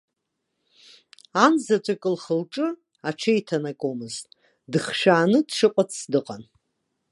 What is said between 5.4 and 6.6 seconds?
дшыҟац дыҟан.